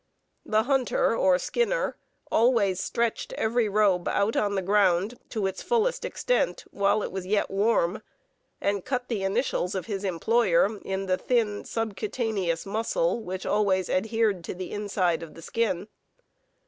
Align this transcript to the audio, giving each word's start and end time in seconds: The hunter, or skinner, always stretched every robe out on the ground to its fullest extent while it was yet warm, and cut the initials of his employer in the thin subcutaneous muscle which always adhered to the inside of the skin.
The 0.43 0.63
hunter, 0.63 1.15
or 1.15 1.37
skinner, 1.37 1.95
always 2.31 2.79
stretched 2.79 3.33
every 3.33 3.69
robe 3.69 4.07
out 4.07 4.35
on 4.35 4.55
the 4.55 4.63
ground 4.63 5.19
to 5.29 5.45
its 5.45 5.61
fullest 5.61 6.05
extent 6.05 6.65
while 6.71 7.03
it 7.03 7.11
was 7.11 7.27
yet 7.27 7.51
warm, 7.51 8.01
and 8.59 8.83
cut 8.83 9.09
the 9.09 9.21
initials 9.21 9.75
of 9.75 9.85
his 9.85 10.03
employer 10.03 10.79
in 10.79 11.05
the 11.05 11.19
thin 11.19 11.65
subcutaneous 11.65 12.65
muscle 12.65 13.19
which 13.21 13.45
always 13.45 13.91
adhered 13.91 14.43
to 14.45 14.55
the 14.55 14.71
inside 14.71 15.21
of 15.21 15.35
the 15.35 15.41
skin. 15.43 15.87